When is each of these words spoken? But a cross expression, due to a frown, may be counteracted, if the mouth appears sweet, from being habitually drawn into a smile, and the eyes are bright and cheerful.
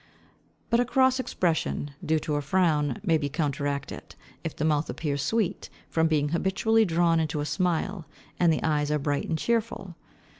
But 0.71 0.79
a 0.79 0.85
cross 0.85 1.19
expression, 1.19 1.91
due 2.03 2.17
to 2.21 2.33
a 2.33 2.41
frown, 2.41 2.99
may 3.03 3.19
be 3.19 3.29
counteracted, 3.29 4.15
if 4.43 4.55
the 4.55 4.65
mouth 4.65 4.89
appears 4.89 5.21
sweet, 5.21 5.69
from 5.91 6.07
being 6.07 6.29
habitually 6.29 6.85
drawn 6.85 7.19
into 7.19 7.39
a 7.39 7.45
smile, 7.45 8.07
and 8.39 8.51
the 8.51 8.63
eyes 8.63 8.89
are 8.89 8.97
bright 8.97 9.29
and 9.29 9.37
cheerful. 9.37 9.95